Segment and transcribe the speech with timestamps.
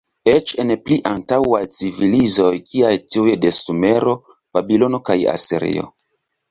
[0.31, 4.19] Eĉ en pli antaŭaj civilizoj kiaj tiuj de Sumero,
[4.59, 5.91] Babilono kaj Asirio.